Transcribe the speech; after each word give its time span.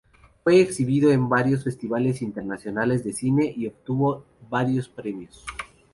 Fue 0.43 0.59
exhibido 0.59 1.11
en 1.11 1.29
varios 1.29 1.63
festivales 1.63 2.23
internacionales 2.23 3.03
de 3.03 3.13
cine 3.13 3.53
y 3.55 3.67
obtuvo 3.67 4.25
varios 4.49 4.89
premios. 4.89 5.45